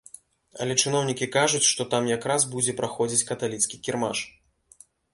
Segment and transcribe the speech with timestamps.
[0.63, 4.29] Але чыноўнікі кажуць, што там якраз будзе праходзіць каталіцкі кірмаш.